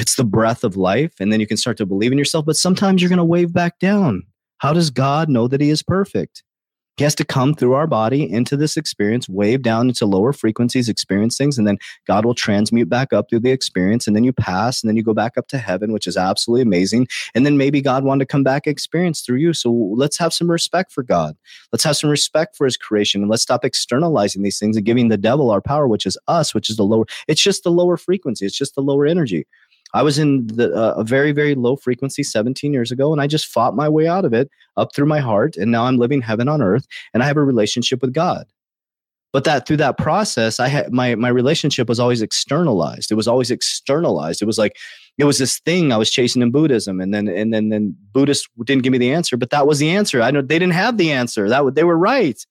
It's 0.00 0.16
the 0.16 0.24
breath 0.24 0.64
of 0.64 0.78
life. 0.78 1.12
And 1.20 1.30
then 1.30 1.40
you 1.40 1.46
can 1.46 1.58
start 1.58 1.76
to 1.76 1.84
believe 1.84 2.10
in 2.10 2.16
yourself. 2.16 2.46
But 2.46 2.56
sometimes 2.56 3.02
you're 3.02 3.10
going 3.10 3.18
to 3.18 3.24
wave 3.24 3.52
back 3.52 3.78
down. 3.78 4.22
How 4.58 4.72
does 4.72 4.88
God 4.88 5.28
know 5.28 5.46
that 5.46 5.60
He 5.60 5.68
is 5.68 5.82
perfect? 5.82 6.42
He 6.96 7.04
has 7.04 7.14
to 7.16 7.24
come 7.24 7.54
through 7.54 7.72
our 7.72 7.86
body 7.86 8.30
into 8.30 8.56
this 8.56 8.76
experience, 8.76 9.28
wave 9.28 9.62
down 9.62 9.88
into 9.88 10.04
lower 10.04 10.32
frequencies, 10.32 10.88
experience 10.88 11.38
things, 11.38 11.56
and 11.56 11.66
then 11.66 11.78
God 12.06 12.24
will 12.24 12.34
transmute 12.34 12.88
back 12.88 13.12
up 13.12 13.30
through 13.30 13.40
the 13.40 13.50
experience. 13.50 14.06
And 14.06 14.14
then 14.14 14.24
you 14.24 14.32
pass, 14.32 14.82
and 14.82 14.88
then 14.88 14.96
you 14.96 15.02
go 15.02 15.14
back 15.14 15.38
up 15.38 15.48
to 15.48 15.58
heaven, 15.58 15.92
which 15.92 16.06
is 16.06 16.18
absolutely 16.18 16.62
amazing. 16.62 17.08
And 17.34 17.46
then 17.46 17.56
maybe 17.56 17.80
God 17.80 18.04
wanted 18.04 18.20
to 18.20 18.32
come 18.32 18.42
back 18.42 18.66
experience 18.66 19.22
through 19.22 19.38
you. 19.38 19.54
So 19.54 19.72
let's 19.72 20.18
have 20.18 20.34
some 20.34 20.50
respect 20.50 20.92
for 20.92 21.02
God. 21.02 21.36
Let's 21.72 21.84
have 21.84 21.96
some 21.96 22.10
respect 22.10 22.56
for 22.56 22.66
his 22.66 22.76
creation. 22.76 23.22
And 23.22 23.30
let's 23.30 23.42
stop 23.42 23.64
externalizing 23.64 24.42
these 24.42 24.58
things 24.58 24.76
and 24.76 24.84
giving 24.84 25.08
the 25.08 25.16
devil 25.16 25.50
our 25.50 25.62
power, 25.62 25.88
which 25.88 26.04
is 26.04 26.18
us, 26.28 26.54
which 26.54 26.68
is 26.68 26.76
the 26.76 26.84
lower, 26.84 27.06
it's 27.26 27.42
just 27.42 27.64
the 27.64 27.70
lower 27.70 27.96
frequency, 27.96 28.44
it's 28.44 28.56
just 28.56 28.74
the 28.74 28.82
lower 28.82 29.06
energy. 29.06 29.46
I 29.94 30.02
was 30.02 30.18
in 30.18 30.46
the, 30.46 30.72
uh, 30.72 30.94
a 30.96 31.04
very, 31.04 31.32
very 31.32 31.54
low 31.54 31.76
frequency 31.76 32.22
17 32.22 32.72
years 32.72 32.90
ago, 32.90 33.12
and 33.12 33.20
I 33.20 33.26
just 33.26 33.46
fought 33.46 33.76
my 33.76 33.88
way 33.88 34.06
out 34.06 34.24
of 34.24 34.32
it 34.32 34.50
up 34.76 34.94
through 34.94 35.06
my 35.06 35.20
heart. 35.20 35.56
And 35.56 35.70
now 35.70 35.84
I'm 35.84 35.98
living 35.98 36.22
heaven 36.22 36.48
on 36.48 36.62
earth, 36.62 36.86
and 37.12 37.22
I 37.22 37.26
have 37.26 37.36
a 37.36 37.44
relationship 37.44 38.00
with 38.00 38.12
God. 38.12 38.46
But 39.32 39.44
that 39.44 39.66
through 39.66 39.78
that 39.78 39.96
process, 39.96 40.60
I 40.60 40.68
had 40.68 40.92
my 40.92 41.14
my 41.14 41.28
relationship 41.28 41.88
was 41.88 41.98
always 41.98 42.20
externalized. 42.20 43.10
It 43.10 43.14
was 43.14 43.26
always 43.26 43.50
externalized. 43.50 44.42
It 44.42 44.44
was 44.44 44.58
like 44.58 44.76
it 45.16 45.24
was 45.24 45.38
this 45.38 45.58
thing 45.60 45.90
I 45.90 45.96
was 45.96 46.10
chasing 46.10 46.42
in 46.42 46.50
Buddhism, 46.50 47.00
and 47.00 47.14
then 47.14 47.28
and 47.28 47.52
then 47.52 47.70
then 47.70 47.96
Buddhists 48.12 48.46
didn't 48.64 48.82
give 48.82 48.92
me 48.92 48.98
the 48.98 49.12
answer, 49.12 49.38
but 49.38 49.48
that 49.48 49.66
was 49.66 49.78
the 49.78 49.88
answer. 49.88 50.20
I 50.20 50.30
know 50.30 50.42
they 50.42 50.58
didn't 50.58 50.74
have 50.74 50.98
the 50.98 51.12
answer. 51.12 51.48
That 51.48 51.74
they 51.74 51.84
were 51.84 51.96
right. 51.96 52.44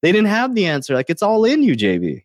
They 0.00 0.12
didn't 0.12 0.28
have 0.28 0.54
the 0.54 0.64
answer. 0.64 0.94
Like 0.94 1.10
it's 1.10 1.22
all 1.22 1.44
in 1.44 1.62
you, 1.62 1.76
JV. 1.76 2.22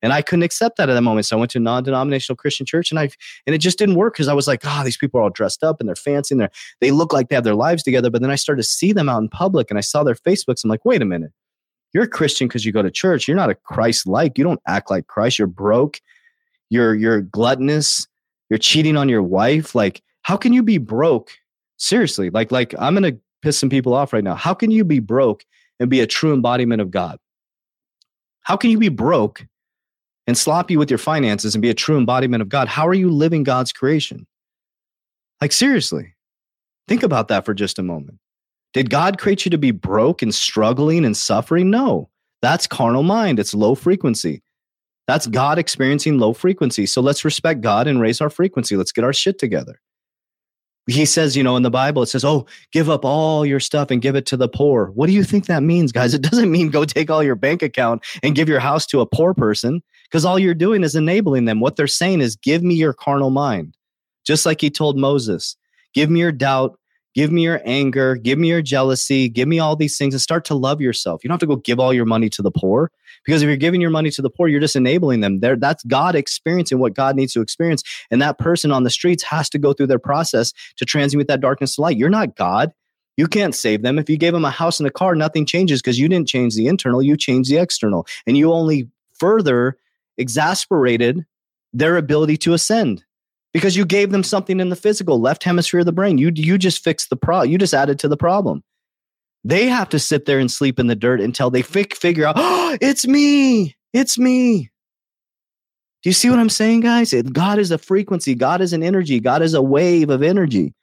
And 0.00 0.12
I 0.12 0.22
couldn't 0.22 0.44
accept 0.44 0.76
that 0.76 0.88
at 0.88 0.94
that 0.94 1.02
moment. 1.02 1.26
So 1.26 1.36
I 1.36 1.38
went 1.38 1.50
to 1.52 1.58
a 1.58 1.60
non-denominational 1.60 2.36
Christian 2.36 2.64
church 2.64 2.90
and 2.90 2.98
I 2.98 3.10
and 3.46 3.54
it 3.54 3.58
just 3.58 3.78
didn't 3.78 3.96
work 3.96 4.14
because 4.14 4.28
I 4.28 4.34
was 4.34 4.46
like, 4.46 4.60
oh, 4.64 4.82
these 4.84 4.96
people 4.96 5.18
are 5.18 5.24
all 5.24 5.30
dressed 5.30 5.64
up 5.64 5.80
and 5.80 5.88
they're 5.88 5.96
fancy 5.96 6.34
and 6.34 6.40
they're 6.40 6.50
they 6.80 6.90
look 6.90 7.12
like 7.12 7.28
they 7.28 7.34
have 7.34 7.44
their 7.44 7.54
lives 7.54 7.82
together. 7.82 8.10
But 8.10 8.22
then 8.22 8.30
I 8.30 8.36
started 8.36 8.62
to 8.62 8.68
see 8.68 8.92
them 8.92 9.08
out 9.08 9.22
in 9.22 9.28
public 9.28 9.70
and 9.70 9.78
I 9.78 9.82
saw 9.82 10.04
their 10.04 10.14
Facebooks. 10.14 10.62
I'm 10.64 10.70
like, 10.70 10.84
wait 10.84 11.02
a 11.02 11.06
minute. 11.06 11.32
You're 11.92 12.04
a 12.04 12.08
Christian 12.08 12.48
because 12.48 12.64
you 12.64 12.72
go 12.72 12.82
to 12.82 12.90
church. 12.90 13.26
You're 13.26 13.36
not 13.36 13.50
a 13.50 13.54
Christ-like. 13.54 14.36
You 14.36 14.44
don't 14.44 14.60
act 14.66 14.90
like 14.90 15.06
Christ. 15.06 15.38
You're 15.38 15.48
broke. 15.48 16.00
You're 16.70 16.94
you're 16.94 17.22
gluttonous. 17.22 18.06
You're 18.50 18.58
cheating 18.58 18.96
on 18.96 19.08
your 19.08 19.22
wife. 19.22 19.74
Like, 19.74 20.02
how 20.22 20.36
can 20.36 20.52
you 20.52 20.62
be 20.62 20.78
broke? 20.78 21.30
Seriously, 21.76 22.30
like, 22.30 22.50
like 22.50 22.74
I'm 22.78 22.94
gonna 22.94 23.12
piss 23.42 23.58
some 23.58 23.70
people 23.70 23.94
off 23.94 24.12
right 24.12 24.24
now. 24.24 24.34
How 24.34 24.52
can 24.52 24.70
you 24.70 24.84
be 24.84 24.98
broke 24.98 25.44
and 25.80 25.88
be 25.88 26.00
a 26.00 26.06
true 26.06 26.34
embodiment 26.34 26.82
of 26.82 26.90
God? 26.90 27.18
How 28.42 28.56
can 28.56 28.70
you 28.70 28.78
be 28.78 28.88
broke 28.88 29.46
and 30.28 30.36
sloppy 30.36 30.76
with 30.76 30.90
your 30.90 30.98
finances 30.98 31.54
and 31.54 31.62
be 31.62 31.70
a 31.70 31.74
true 31.74 31.96
embodiment 31.96 32.42
of 32.42 32.50
God, 32.50 32.68
how 32.68 32.86
are 32.86 32.94
you 32.94 33.10
living 33.10 33.44
God's 33.44 33.72
creation? 33.72 34.26
Like, 35.40 35.52
seriously, 35.52 36.14
think 36.86 37.02
about 37.02 37.28
that 37.28 37.46
for 37.46 37.54
just 37.54 37.78
a 37.78 37.82
moment. 37.82 38.18
Did 38.74 38.90
God 38.90 39.18
create 39.18 39.46
you 39.46 39.50
to 39.50 39.56
be 39.56 39.70
broke 39.70 40.20
and 40.20 40.34
struggling 40.34 41.06
and 41.06 41.16
suffering? 41.16 41.70
No, 41.70 42.10
that's 42.42 42.66
carnal 42.66 43.02
mind. 43.02 43.38
It's 43.38 43.54
low 43.54 43.74
frequency. 43.74 44.42
That's 45.06 45.26
God 45.26 45.58
experiencing 45.58 46.18
low 46.18 46.34
frequency. 46.34 46.84
So 46.84 47.00
let's 47.00 47.24
respect 47.24 47.62
God 47.62 47.86
and 47.86 47.98
raise 47.98 48.20
our 48.20 48.28
frequency. 48.28 48.76
Let's 48.76 48.92
get 48.92 49.04
our 49.04 49.14
shit 49.14 49.38
together. 49.38 49.80
He 50.88 51.04
says, 51.04 51.36
you 51.36 51.42
know, 51.42 51.56
in 51.56 51.62
the 51.62 51.70
Bible, 51.70 52.02
it 52.02 52.06
says, 52.06 52.24
oh, 52.24 52.46
give 52.72 52.88
up 52.88 53.04
all 53.04 53.44
your 53.44 53.60
stuff 53.60 53.90
and 53.90 54.00
give 54.00 54.16
it 54.16 54.24
to 54.26 54.38
the 54.38 54.48
poor. 54.48 54.86
What 54.94 55.06
do 55.06 55.12
you 55.12 55.22
think 55.22 55.44
that 55.46 55.62
means, 55.62 55.92
guys? 55.92 56.14
It 56.14 56.22
doesn't 56.22 56.50
mean 56.50 56.70
go 56.70 56.86
take 56.86 57.10
all 57.10 57.22
your 57.22 57.34
bank 57.34 57.62
account 57.62 58.04
and 58.22 58.34
give 58.34 58.48
your 58.48 58.58
house 58.58 58.86
to 58.86 59.00
a 59.00 59.06
poor 59.06 59.34
person 59.34 59.82
because 60.04 60.24
all 60.24 60.38
you're 60.38 60.54
doing 60.54 60.82
is 60.82 60.94
enabling 60.94 61.44
them. 61.44 61.60
What 61.60 61.76
they're 61.76 61.86
saying 61.86 62.22
is, 62.22 62.36
give 62.36 62.62
me 62.62 62.74
your 62.74 62.94
carnal 62.94 63.28
mind. 63.30 63.76
Just 64.26 64.46
like 64.46 64.62
he 64.62 64.70
told 64.70 64.98
Moses, 64.98 65.56
give 65.92 66.08
me 66.08 66.20
your 66.20 66.32
doubt, 66.32 66.78
give 67.18 67.32
me 67.32 67.42
your 67.42 67.60
anger, 67.64 68.14
give 68.14 68.38
me 68.38 68.46
your 68.46 68.62
jealousy, 68.62 69.28
give 69.28 69.48
me 69.48 69.58
all 69.58 69.74
these 69.74 69.98
things 69.98 70.14
and 70.14 70.20
start 70.20 70.44
to 70.44 70.54
love 70.54 70.80
yourself. 70.80 71.24
You 71.24 71.26
don't 71.26 71.34
have 71.34 71.40
to 71.40 71.48
go 71.48 71.56
give 71.56 71.80
all 71.80 71.92
your 71.92 72.04
money 72.04 72.28
to 72.28 72.42
the 72.42 72.52
poor 72.52 72.92
because 73.24 73.42
if 73.42 73.48
you're 73.48 73.56
giving 73.56 73.80
your 73.80 73.90
money 73.90 74.08
to 74.12 74.22
the 74.22 74.30
poor, 74.30 74.46
you're 74.46 74.60
just 74.60 74.76
enabling 74.76 75.18
them. 75.18 75.40
There, 75.40 75.56
that's 75.56 75.82
God 75.82 76.14
experiencing 76.14 76.78
what 76.78 76.94
God 76.94 77.16
needs 77.16 77.32
to 77.32 77.40
experience. 77.40 77.82
And 78.12 78.22
that 78.22 78.38
person 78.38 78.70
on 78.70 78.84
the 78.84 78.90
streets 78.90 79.24
has 79.24 79.50
to 79.50 79.58
go 79.58 79.72
through 79.72 79.88
their 79.88 79.98
process 79.98 80.52
to 80.76 80.84
transmute 80.84 81.26
that 81.26 81.40
darkness 81.40 81.74
to 81.74 81.80
light. 81.80 81.96
You're 81.96 82.08
not 82.08 82.36
God. 82.36 82.70
You 83.16 83.26
can't 83.26 83.52
save 83.52 83.82
them. 83.82 83.98
If 83.98 84.08
you 84.08 84.16
gave 84.16 84.32
them 84.32 84.44
a 84.44 84.50
house 84.52 84.78
and 84.78 84.86
a 84.86 84.92
car, 84.92 85.16
nothing 85.16 85.44
changes 85.44 85.82
because 85.82 85.98
you 85.98 86.08
didn't 86.08 86.28
change 86.28 86.54
the 86.54 86.68
internal, 86.68 87.02
you 87.02 87.16
changed 87.16 87.50
the 87.50 87.56
external. 87.58 88.06
And 88.28 88.36
you 88.36 88.52
only 88.52 88.90
further 89.18 89.76
exasperated 90.18 91.26
their 91.72 91.96
ability 91.96 92.36
to 92.36 92.52
ascend. 92.52 93.02
Because 93.52 93.76
you 93.76 93.84
gave 93.84 94.10
them 94.10 94.22
something 94.22 94.60
in 94.60 94.68
the 94.68 94.76
physical 94.76 95.20
left 95.20 95.44
hemisphere 95.44 95.80
of 95.80 95.86
the 95.86 95.92
brain. 95.92 96.18
You 96.18 96.32
you 96.34 96.58
just 96.58 96.82
fixed 96.82 97.10
the 97.10 97.16
pro. 97.16 97.42
You 97.42 97.58
just 97.58 97.74
added 97.74 97.98
to 98.00 98.08
the 98.08 98.16
problem. 98.16 98.62
They 99.44 99.66
have 99.66 99.88
to 99.90 99.98
sit 99.98 100.26
there 100.26 100.38
and 100.38 100.50
sleep 100.50 100.78
in 100.78 100.88
the 100.88 100.96
dirt 100.96 101.20
until 101.20 101.50
they 101.50 101.62
fi- 101.62 101.84
figure 101.94 102.26
out, 102.26 102.34
oh, 102.36 102.76
it's 102.80 103.06
me. 103.06 103.76
It's 103.92 104.18
me. 104.18 104.70
Do 106.02 106.10
you 106.10 106.14
see 106.14 106.30
what 106.30 106.38
I'm 106.38 106.48
saying, 106.48 106.80
guys? 106.80 107.12
God 107.12 107.58
is 107.58 107.70
a 107.70 107.78
frequency. 107.78 108.34
God 108.34 108.60
is 108.60 108.72
an 108.72 108.82
energy. 108.82 109.20
God 109.20 109.42
is 109.42 109.54
a 109.54 109.62
wave 109.62 110.10
of 110.10 110.22
energy. 110.22 110.74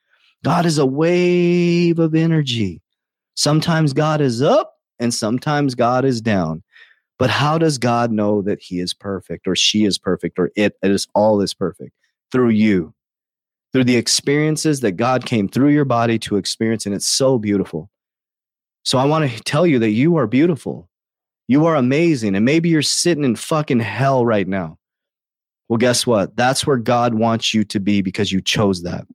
God 0.44 0.66
is 0.66 0.78
a 0.78 0.86
wave 0.86 2.00
of 2.00 2.14
energy. 2.14 2.82
Sometimes 3.36 3.94
God 3.94 4.22
is 4.22 4.42
up 4.42 4.74
and 5.00 5.14
sometimes 5.14 5.76
God 5.76 6.06
is 6.06 6.22
down. 6.22 6.64
But 7.18 7.30
how 7.30 7.58
does 7.58 7.78
God 7.78 8.12
know 8.12 8.42
that 8.42 8.60
he 8.62 8.80
is 8.80 8.94
perfect 8.94 9.48
or 9.48 9.56
she 9.56 9.86
is 9.86 9.98
perfect 9.98 10.38
or 10.38 10.52
it, 10.56 10.76
it 10.84 10.92
is 10.92 11.08
all 11.16 11.42
is 11.42 11.54
perfect? 11.54 11.92
Through 12.32 12.50
you, 12.50 12.94
through 13.72 13.86
the 13.86 13.98
experiences 13.98 14.82
that 14.82 14.94
God 14.94 15.26
came 15.26 15.48
through 15.48 15.70
your 15.70 15.86
body 15.86 16.20
to 16.20 16.38
experience. 16.38 16.86
And 16.86 16.94
it's 16.94 17.08
so 17.08 17.38
beautiful. 17.38 17.90
So 18.84 18.98
I 18.98 19.06
want 19.06 19.30
to 19.30 19.44
tell 19.44 19.66
you 19.66 19.80
that 19.80 19.92
you 19.92 20.18
are 20.18 20.28
beautiful. 20.28 20.90
You 21.48 21.66
are 21.66 21.76
amazing. 21.76 22.36
And 22.36 22.46
maybe 22.46 22.70
you're 22.70 22.82
sitting 22.82 23.24
in 23.24 23.36
fucking 23.36 23.80
hell 23.80 24.26
right 24.26 24.48
now. 24.48 24.78
Well, 25.70 25.78
guess 25.78 26.06
what? 26.06 26.36
That's 26.36 26.66
where 26.68 26.78
God 26.78 27.16
wants 27.16 27.54
you 27.54 27.64
to 27.66 27.80
be 27.80 28.02
because 28.02 28.32
you 28.32 28.42
chose 28.42 28.84
that. 28.84 29.08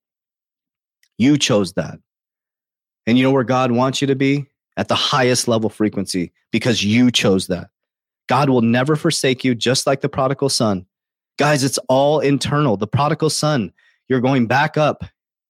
You 1.18 1.38
chose 1.38 1.74
that. 1.74 1.98
And 3.06 3.16
you 3.16 3.24
know 3.24 3.30
where 3.30 3.44
God 3.44 3.72
wants 3.72 4.00
you 4.00 4.06
to 4.08 4.16
be? 4.16 4.46
At 4.76 4.88
the 4.88 4.94
highest 4.94 5.48
level 5.48 5.68
frequency 5.68 6.32
because 6.52 6.82
you 6.82 7.10
chose 7.10 7.48
that. 7.48 7.68
God 8.28 8.48
will 8.48 8.62
never 8.62 8.96
forsake 8.96 9.44
you, 9.44 9.54
just 9.54 9.86
like 9.86 10.00
the 10.00 10.08
prodigal 10.08 10.48
son. 10.48 10.86
Guys, 11.40 11.64
it's 11.64 11.78
all 11.88 12.20
internal. 12.20 12.76
The 12.76 12.86
prodigal 12.86 13.30
son, 13.30 13.72
you're 14.10 14.20
going 14.20 14.46
back 14.46 14.76
up. 14.76 15.06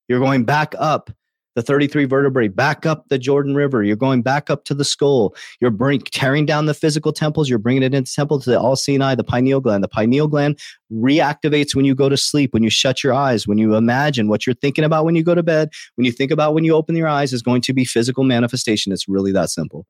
You're 0.06 0.20
going 0.20 0.44
back 0.44 0.72
up 0.78 1.10
the 1.56 1.62
33 1.62 2.04
vertebrae, 2.04 2.46
back 2.46 2.86
up 2.86 3.08
the 3.08 3.18
Jordan 3.18 3.56
River. 3.56 3.82
You're 3.82 3.96
going 3.96 4.22
back 4.22 4.50
up 4.50 4.64
to 4.66 4.74
the 4.74 4.84
skull. 4.84 5.34
You're 5.60 5.72
bring, 5.72 5.98
tearing 6.02 6.46
down 6.46 6.66
the 6.66 6.74
physical 6.74 7.12
temples. 7.12 7.50
You're 7.50 7.58
bringing 7.58 7.82
it 7.82 7.92
into 7.92 8.14
temple 8.14 8.38
to 8.38 8.50
the 8.50 8.60
all 8.60 8.76
seeing 8.76 9.02
eye, 9.02 9.16
the 9.16 9.24
pineal 9.24 9.58
gland. 9.58 9.82
The 9.82 9.88
pineal 9.88 10.28
gland 10.28 10.60
reactivates 10.92 11.74
when 11.74 11.84
you 11.84 11.96
go 11.96 12.08
to 12.08 12.16
sleep, 12.16 12.54
when 12.54 12.62
you 12.62 12.70
shut 12.70 13.02
your 13.02 13.12
eyes, 13.12 13.48
when 13.48 13.58
you 13.58 13.74
imagine 13.74 14.28
what 14.28 14.46
you're 14.46 14.54
thinking 14.54 14.84
about 14.84 15.04
when 15.04 15.16
you 15.16 15.24
go 15.24 15.34
to 15.34 15.42
bed, 15.42 15.70
when 15.96 16.04
you 16.04 16.12
think 16.12 16.30
about 16.30 16.54
when 16.54 16.62
you 16.62 16.72
open 16.72 16.94
your 16.94 17.08
eyes 17.08 17.32
is 17.32 17.42
going 17.42 17.62
to 17.62 17.72
be 17.72 17.84
physical 17.84 18.22
manifestation. 18.22 18.92
It's 18.92 19.08
really 19.08 19.32
that 19.32 19.50
simple. 19.50 19.86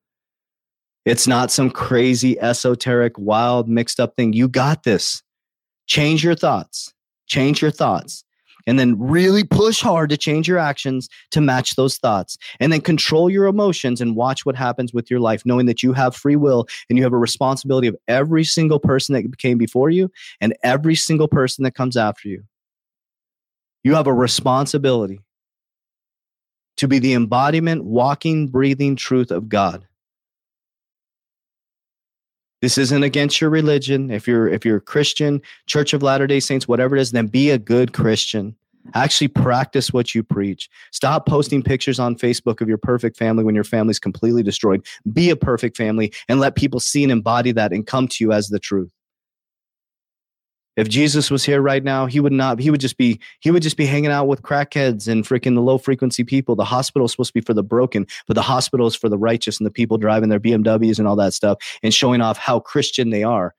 It's 1.04 1.26
not 1.26 1.50
some 1.50 1.68
crazy, 1.68 2.40
esoteric, 2.40 3.18
wild, 3.18 3.68
mixed 3.68 4.00
up 4.00 4.16
thing. 4.16 4.32
You 4.32 4.48
got 4.48 4.84
this. 4.84 5.22
Change 5.90 6.22
your 6.22 6.36
thoughts. 6.36 6.94
Change 7.26 7.60
your 7.60 7.72
thoughts. 7.72 8.22
And 8.64 8.78
then 8.78 8.96
really 8.96 9.42
push 9.42 9.80
hard 9.80 10.08
to 10.10 10.16
change 10.16 10.46
your 10.46 10.58
actions 10.58 11.08
to 11.32 11.40
match 11.40 11.74
those 11.74 11.96
thoughts. 11.96 12.38
And 12.60 12.72
then 12.72 12.80
control 12.80 13.28
your 13.28 13.46
emotions 13.46 14.00
and 14.00 14.14
watch 14.14 14.46
what 14.46 14.54
happens 14.54 14.94
with 14.94 15.10
your 15.10 15.18
life 15.18 15.44
knowing 15.44 15.66
that 15.66 15.82
you 15.82 15.92
have 15.92 16.14
free 16.14 16.36
will 16.36 16.68
and 16.88 16.96
you 16.96 17.02
have 17.02 17.12
a 17.12 17.18
responsibility 17.18 17.88
of 17.88 17.96
every 18.06 18.44
single 18.44 18.78
person 18.78 19.14
that 19.14 19.38
came 19.38 19.58
before 19.58 19.90
you 19.90 20.12
and 20.40 20.56
every 20.62 20.94
single 20.94 21.26
person 21.26 21.64
that 21.64 21.74
comes 21.74 21.96
after 21.96 22.28
you. 22.28 22.44
You 23.82 23.96
have 23.96 24.06
a 24.06 24.14
responsibility 24.14 25.18
to 26.76 26.86
be 26.86 27.00
the 27.00 27.14
embodiment 27.14 27.82
walking 27.82 28.46
breathing 28.46 28.94
truth 28.94 29.32
of 29.32 29.48
god 29.48 29.88
this 32.60 32.78
isn't 32.78 33.02
against 33.02 33.40
your 33.40 33.50
religion. 33.50 34.10
If 34.10 34.26
you're 34.28 34.48
if 34.48 34.64
you're 34.64 34.76
a 34.76 34.80
Christian, 34.80 35.40
Church 35.66 35.92
of 35.92 36.02
Latter-day 36.02 36.40
Saints, 36.40 36.68
whatever 36.68 36.96
it 36.96 37.00
is, 37.00 37.12
then 37.12 37.26
be 37.26 37.50
a 37.50 37.58
good 37.58 37.92
Christian. 37.92 38.56
Actually 38.94 39.28
practice 39.28 39.92
what 39.92 40.14
you 40.14 40.22
preach. 40.22 40.68
Stop 40.90 41.26
posting 41.26 41.62
pictures 41.62 41.98
on 41.98 42.16
Facebook 42.16 42.60
of 42.60 42.68
your 42.68 42.78
perfect 42.78 43.16
family 43.16 43.44
when 43.44 43.54
your 43.54 43.64
family's 43.64 43.98
completely 43.98 44.42
destroyed. 44.42 44.84
Be 45.12 45.30
a 45.30 45.36
perfect 45.36 45.76
family 45.76 46.12
and 46.28 46.40
let 46.40 46.56
people 46.56 46.80
see 46.80 47.02
and 47.02 47.12
embody 47.12 47.52
that 47.52 47.72
and 47.72 47.86
come 47.86 48.08
to 48.08 48.24
you 48.24 48.32
as 48.32 48.48
the 48.48 48.58
truth. 48.58 48.90
If 50.76 50.88
Jesus 50.88 51.30
was 51.30 51.44
here 51.44 51.60
right 51.60 51.82
now, 51.82 52.06
he 52.06 52.20
would 52.20 52.32
not, 52.32 52.60
he 52.60 52.70
would 52.70 52.80
just 52.80 52.96
be, 52.96 53.20
he 53.40 53.50
would 53.50 53.62
just 53.62 53.76
be 53.76 53.86
hanging 53.86 54.10
out 54.10 54.28
with 54.28 54.42
crackheads 54.42 55.08
and 55.08 55.24
freaking 55.24 55.54
the 55.54 55.60
low 55.60 55.78
frequency 55.78 56.24
people. 56.24 56.54
The 56.54 56.64
hospital 56.64 57.06
is 57.06 57.12
supposed 57.12 57.30
to 57.30 57.34
be 57.34 57.40
for 57.40 57.54
the 57.54 57.62
broken, 57.62 58.06
but 58.26 58.34
the 58.34 58.42
hospital 58.42 58.86
is 58.86 58.94
for 58.94 59.08
the 59.08 59.18
righteous 59.18 59.58
and 59.58 59.66
the 59.66 59.70
people 59.70 59.98
driving 59.98 60.28
their 60.28 60.40
BMWs 60.40 60.98
and 60.98 61.08
all 61.08 61.16
that 61.16 61.34
stuff 61.34 61.58
and 61.82 61.92
showing 61.92 62.20
off 62.20 62.38
how 62.38 62.60
Christian 62.60 63.10
they 63.10 63.24
are. 63.24 63.54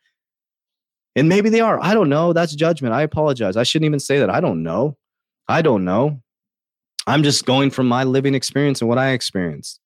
And 1.15 1.27
maybe 1.27 1.50
they 1.50 1.60
are. 1.60 1.80
I 1.82 1.94
don't 1.94 2.10
know. 2.10 2.32
That's 2.32 2.56
judgment. 2.56 2.94
I 2.94 3.01
apologize. 3.01 3.58
I 3.58 3.63
shouldn't 3.63 3.88
even 3.88 4.00
say 4.00 4.20
that. 4.20 4.30
I 4.30 4.39
don't 4.39 4.63
know. 4.63 4.98
I 5.48 5.62
don't 5.62 5.84
know. 5.84 6.22
I'm 7.08 7.24
just 7.24 7.46
going 7.46 7.72
from 7.72 7.88
my 7.88 8.03
living 8.06 8.36
experience 8.36 8.82
and 8.82 8.88
what 8.88 8.98
I 8.98 9.10
experienced. 9.10 9.80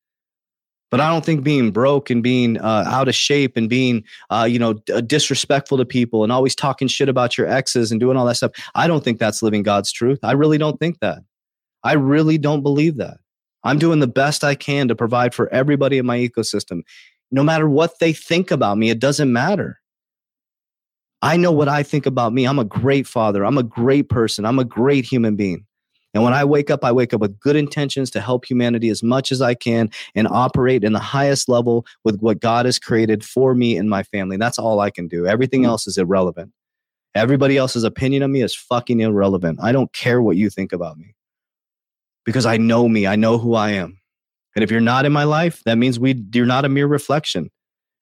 But 0.96 1.02
I 1.02 1.10
don't 1.10 1.26
think 1.26 1.44
being 1.44 1.72
broke 1.72 2.10
and 2.10 2.24
being 2.24 2.58
uh, 2.58 2.86
out 2.88 3.10
of 3.10 3.16
shape 3.16 3.58
and 3.58 3.68
being, 3.68 4.06
uh, 4.30 4.48
you 4.50 4.58
know, 4.58 4.76
d- 4.76 4.94
uh, 4.94 5.02
disrespectful 5.02 5.78
to 5.78 5.84
people 5.84 6.24
and 6.24 6.32
always 6.32 6.56
talking 6.56 6.88
shit 6.88 7.10
about 7.10 7.38
your 7.38 7.48
exes 7.48 7.92
and 7.92 8.00
doing 8.00 8.16
all 8.16 8.26
that 8.28 8.36
stuff, 8.36 8.54
I 8.76 8.88
don't 8.88 9.04
think 9.04 9.20
that's 9.20 9.44
living 9.44 9.62
God's 9.62 9.92
truth. 9.92 10.20
I 10.24 10.32
really 10.32 10.58
don't 10.58 10.80
think 10.80 11.02
that. 11.02 11.18
I 11.84 11.96
really 11.96 12.38
don't 12.38 12.64
believe 12.64 12.96
that. 12.96 13.18
I'm 13.66 13.78
doing 13.78 14.00
the 14.00 14.08
best 14.08 14.46
I 14.46 14.56
can 14.56 14.88
to 14.88 14.96
provide 14.96 15.36
for 15.36 15.54
everybody 15.54 15.98
in 15.98 16.06
my 16.06 16.18
ecosystem. 16.18 16.84
No 17.30 17.44
matter 17.44 17.68
what 17.68 18.00
they 18.00 18.14
think 18.14 18.50
about 18.50 18.78
me, 18.78 18.90
it 18.90 19.00
doesn't 19.00 19.34
matter. 19.34 19.82
I 21.22 21.36
know 21.36 21.52
what 21.52 21.68
I 21.68 21.84
think 21.84 22.06
about 22.06 22.32
me. 22.32 22.48
I'm 22.48 22.58
a 22.58 22.64
great 22.64 23.06
father. 23.06 23.44
I'm 23.44 23.58
a 23.58 23.64
great 23.64 24.08
person. 24.08 24.46
I'm 24.46 24.60
a 24.60 24.64
great 24.64 25.04
human 25.04 25.36
being. 25.36 25.66
And 26.16 26.24
when 26.24 26.34
I 26.34 26.46
wake 26.46 26.72
up, 26.72 26.86
I 26.86 26.94
wake 26.94 27.14
up 27.14 27.20
with 27.20 27.38
good 27.42 27.58
intentions 27.58 28.10
to 28.12 28.22
help 28.22 28.46
humanity 28.46 28.88
as 28.88 29.04
much 29.04 29.34
as 29.34 29.42
I 29.42 29.54
can 29.54 29.90
and 30.16 30.30
operate 30.30 30.86
in 30.86 30.94
the 30.94 31.00
highest 31.00 31.50
level 31.50 31.86
with 32.06 32.22
what 32.22 32.40
God 32.40 32.66
has 32.66 32.80
created 32.80 33.24
for 33.24 33.54
me 33.54 33.76
and 33.76 33.90
my 33.90 34.02
family. 34.02 34.38
That's 34.38 34.58
all 34.58 34.80
I 34.80 34.92
can 34.92 35.10
do. 35.10 35.28
Everything 35.28 35.64
mm. 35.64 35.68
else 35.68 35.88
is 35.88 35.98
irrelevant. 35.98 36.54
Everybody 37.16 37.58
else's 37.58 37.84
opinion 37.84 38.24
of 38.24 38.30
me 38.30 38.42
is 38.42 38.56
fucking 38.56 39.02
irrelevant. 39.02 39.60
I 39.62 39.74
don't 39.74 39.92
care 39.92 40.22
what 40.22 40.38
you 40.38 40.50
think 40.50 40.72
about 40.72 40.98
me 40.98 41.16
because 42.24 42.46
I 42.46 42.56
know 42.56 42.88
me. 42.88 43.06
I 43.06 43.18
know 43.18 43.38
who 43.38 43.54
I 43.54 43.72
am. 43.72 44.00
And 44.56 44.64
if 44.64 44.72
you're 44.72 44.80
not 44.80 45.06
in 45.06 45.12
my 45.12 45.26
life, 45.26 45.64
that 45.66 45.78
means 45.78 46.00
we 46.00 46.24
you're 46.34 46.46
not 46.46 46.64
a 46.64 46.70
mere 46.70 46.88
reflection. 46.88 47.52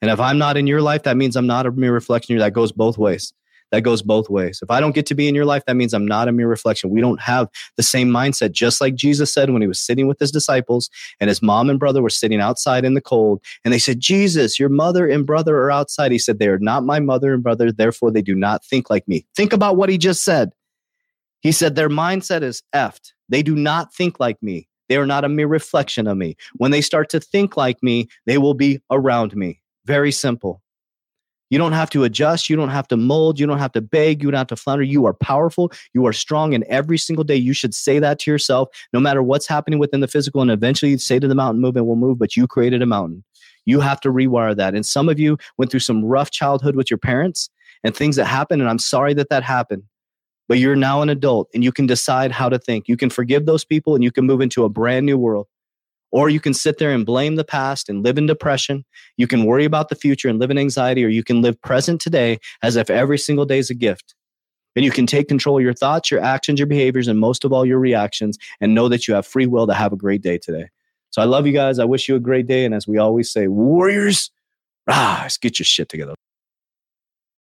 And 0.04 0.12
if 0.12 0.20
I'm 0.20 0.38
not 0.38 0.56
in 0.56 0.68
your 0.68 0.82
life, 0.82 1.04
that 1.04 1.18
means 1.18 1.36
I'm 1.36 1.48
not 1.48 1.66
a 1.66 1.72
mere 1.72 1.94
reflection. 1.94 2.38
That 2.38 2.54
goes 2.54 2.72
both 2.72 3.00
ways 3.00 3.34
that 3.74 3.82
goes 3.82 4.04
both 4.04 4.30
ways. 4.30 4.60
If 4.62 4.70
I 4.70 4.80
don't 4.80 4.94
get 4.94 5.08
to 5.08 5.16
be 5.16 5.28
in 5.28 5.34
your 5.34 5.46
life, 5.46 5.64
that 5.66 5.76
means 5.76 5.96
I'm 5.96 6.06
not 6.06 6.28
a 6.28 6.32
mere 6.32 6.48
reflection. 6.48 6.92
We 6.92 7.02
don't 7.02 7.20
have 7.20 7.50
the 7.76 7.82
same 7.82 8.08
mindset, 8.08 8.52
just 8.52 8.80
like 8.80 8.94
Jesus 8.94 9.34
said 9.34 9.50
when 9.50 9.64
he 9.64 9.68
was 9.68 9.82
sitting 9.82 10.06
with 10.06 10.20
his 10.20 10.32
disciples 10.32 10.92
and 11.20 11.28
his 11.28 11.42
mom 11.42 11.72
and 11.72 11.80
brother 11.80 12.00
were 12.04 12.12
sitting 12.12 12.40
outside 12.40 12.86
in 12.86 12.94
the 12.94 13.02
cold. 13.02 13.44
And 13.66 13.74
they 13.74 13.80
said, 13.80 14.00
Jesus, 14.00 14.60
your 14.60 14.70
mother 14.70 15.08
and 15.10 15.26
brother 15.26 15.58
are 15.58 15.72
outside. 15.72 16.12
He 16.12 16.20
said, 16.20 16.38
They 16.38 16.50
are 16.50 16.60
not 16.60 16.86
my 16.86 17.00
mother 17.00 17.34
and 17.34 17.42
brother, 17.42 17.72
therefore 17.72 18.12
they 18.12 18.22
do 18.22 18.36
not 18.36 18.64
think 18.64 18.92
like 18.92 19.08
me. 19.08 19.26
Think 19.36 19.54
about 19.54 19.76
what 19.76 19.90
he 19.90 19.98
just 19.98 20.24
said. 20.24 20.52
He 21.42 21.52
said, 21.52 21.74
Their 21.74 21.90
mindset 21.90 22.44
is 22.44 22.62
effed. 22.76 23.14
They 23.28 23.42
do 23.42 23.56
not 23.56 23.92
think 23.92 24.20
like 24.20 24.38
me. 24.44 24.68
They 24.88 24.98
are 24.98 25.08
not 25.08 25.26
a 25.26 25.30
mere 25.30 25.48
reflection 25.48 26.06
of 26.06 26.16
me. 26.16 26.36
When 26.58 26.70
they 26.70 26.82
start 26.82 27.10
to 27.10 27.20
think 27.20 27.58
like 27.58 27.82
me, 27.82 28.08
they 28.28 28.38
will 28.38 28.54
be 28.54 28.82
around 28.92 29.36
me. 29.36 29.64
Very 29.86 30.12
simple. 30.12 30.63
You 31.54 31.60
don't 31.60 31.74
have 31.74 31.92
to 31.92 32.04
adjust. 32.04 32.50
You 32.50 32.56
don't 32.56 32.70
have 32.70 32.88
to 32.88 32.98
mold. 32.98 33.40
You 33.40 33.46
don't 33.46 33.60
have 33.60 33.74
to 33.74 33.82
beg. 33.82 34.24
You 34.24 34.32
don't 34.32 34.40
have 34.40 34.48
to 34.48 34.56
flounder. 34.56 34.84
You 34.84 35.06
are 35.06 35.14
powerful. 35.14 35.72
You 35.94 36.08
are 36.08 36.12
strong. 36.12 36.56
And 36.56 36.64
every 36.64 36.98
single 36.98 37.24
day, 37.24 37.36
you 37.36 37.54
should 37.54 37.76
say 37.76 38.00
that 38.00 38.18
to 38.22 38.32
yourself, 38.32 38.70
no 38.92 39.00
matter 39.00 39.22
what's 39.22 39.46
happening 39.46 39.78
within 39.78 40.00
the 40.00 40.08
physical. 40.08 40.42
And 40.42 40.50
eventually, 40.50 40.90
you 40.90 40.98
say 40.98 41.20
to 41.20 41.28
the 41.28 41.36
mountain, 41.36 41.62
move, 41.62 41.76
and 41.76 41.86
we'll 41.86 41.96
move. 41.96 42.18
But 42.18 42.36
you 42.36 42.48
created 42.48 42.82
a 42.82 42.88
mountain. 42.88 43.24
You 43.66 43.82
have 43.82 44.02
to 44.02 44.10
rewire 44.10 44.56
that. 44.56 44.74
And 44.74 44.84
some 44.84 45.08
of 45.08 45.20
you 45.20 45.38
went 45.60 45.70
through 45.70 45.82
some 45.82 46.04
rough 46.04 46.32
childhood 46.32 46.76
with 46.76 46.90
your 46.90 46.98
parents 46.98 47.52
and 47.84 47.96
things 47.96 48.16
that 48.16 48.26
happened. 48.26 48.64
And 48.64 48.68
I'm 48.68 48.80
sorry 48.80 49.14
that 49.14 49.30
that 49.30 49.44
happened. 49.44 49.84
But 50.48 50.58
you're 50.58 50.76
now 50.76 51.04
an 51.04 51.10
adult 51.10 51.50
and 51.54 51.64
you 51.64 51.72
can 51.72 51.86
decide 51.86 52.32
how 52.32 52.50
to 52.50 52.58
think. 52.58 52.88
You 52.88 52.98
can 52.98 53.12
forgive 53.12 53.46
those 53.46 53.64
people 53.64 53.94
and 53.94 54.04
you 54.04 54.12
can 54.12 54.26
move 54.26 54.42
into 54.42 54.64
a 54.64 54.70
brand 54.70 55.06
new 55.06 55.20
world. 55.20 55.46
Or 56.14 56.30
you 56.30 56.40
can 56.40 56.54
sit 56.54 56.78
there 56.78 56.92
and 56.92 57.08
blame 57.08 57.38
the 57.38 57.44
past 57.44 57.90
and 57.90 58.04
live 58.04 58.20
in 58.20 58.28
depression. 58.28 58.86
You 59.18 59.26
can 59.26 59.46
worry 59.46 59.66
about 59.66 59.90
the 59.90 59.96
future 59.96 60.30
and 60.30 60.38
live 60.38 60.52
in 60.52 60.60
anxiety, 60.60 61.04
or 61.04 61.08
you 61.08 61.24
can 61.24 61.42
live 61.42 61.60
present 61.62 62.00
today 62.00 62.38
as 62.62 62.76
if 62.76 62.92
every 62.92 63.18
single 63.18 63.46
day 63.46 63.58
is 63.58 63.72
a 63.72 63.74
gift. 63.74 64.14
And 64.76 64.86
you 64.86 64.92
can 64.92 65.08
take 65.08 65.28
control 65.28 65.58
of 65.58 65.64
your 65.64 65.74
thoughts, 65.74 66.12
your 66.12 66.22
actions, 66.22 66.60
your 66.60 66.68
behaviors, 66.68 67.08
and 67.08 67.20
most 67.20 67.44
of 67.44 67.52
all, 67.52 67.66
your 67.66 67.80
reactions, 67.80 68.38
and 68.62 68.76
know 68.76 68.90
that 68.90 69.08
you 69.08 69.16
have 69.16 69.26
free 69.26 69.48
will 69.48 69.66
to 69.66 69.74
have 69.74 69.92
a 69.92 69.98
great 69.98 70.22
day 70.22 70.38
today. 70.38 70.70
So 71.10 71.20
I 71.20 71.26
love 71.26 71.48
you 71.48 71.54
guys. 71.54 71.80
I 71.80 71.86
wish 71.86 72.08
you 72.08 72.16
a 72.16 72.20
great 72.20 72.46
day. 72.46 72.64
And 72.64 72.76
as 72.76 72.88
we 72.88 73.00
always 73.00 73.34
say, 73.34 73.48
Warriors, 73.48 74.30
let's 74.86 75.38
get 75.38 75.58
your 75.58 75.66
shit 75.66 75.90
together. 75.90 76.14